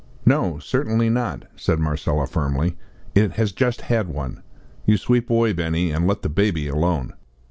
"No, 0.25 0.57
certainly 0.57 1.11
not," 1.11 1.45
said 1.55 1.77
Marcella, 1.77 2.25
firmly; 2.25 2.75
"it 3.13 3.33
has 3.33 3.51
just 3.51 3.81
had 3.81 4.07
one. 4.07 4.41
You 4.87 4.97
sweep 4.97 5.29
away, 5.29 5.53
Benny, 5.53 5.91
and 5.91 6.07
let 6.07 6.23
the 6.23 6.27
baby 6.27 6.67
alone." 6.67 7.13